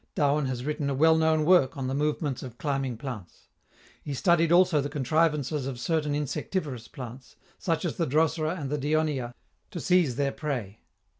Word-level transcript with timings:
Darwin 0.15 0.47
has 0.47 0.65
written 0.65 0.89
a 0.89 0.95
well 0.95 1.15
known 1.15 1.45
work 1.45 1.77
on 1.77 1.85
the 1.85 1.93
movements 1.93 2.41
of 2.41 2.57
climbing 2.57 2.97
plants. 2.97 3.49
He 4.01 4.15
studied 4.15 4.51
also 4.51 4.81
the 4.81 4.89
contrivances 4.89 5.67
of 5.67 5.79
certain 5.79 6.15
insectivorous 6.15 6.87
plants, 6.87 7.35
such 7.59 7.85
as 7.85 7.97
the 7.97 8.07
Drosera 8.07 8.59
and 8.59 8.71
the 8.71 8.79
Dionaea, 8.79 9.35
to 9.69 9.79
seize 9.79 10.15
their 10.15 10.31
prey. 10.31 10.79